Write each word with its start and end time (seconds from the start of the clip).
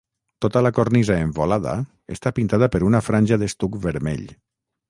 Tota 0.45 0.63
la 0.67 0.71
cornisa 0.77 1.17
envolada 1.25 1.75
està 2.17 2.33
pintada 2.39 2.73
per 2.77 2.83
una 2.91 3.05
franja 3.11 3.41
d'estuc 3.43 3.81
vermell. 3.89 4.27